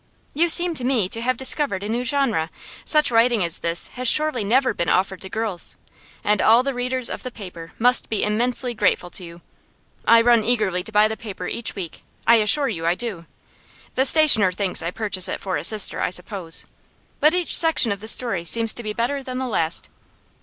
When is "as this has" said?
3.43-4.07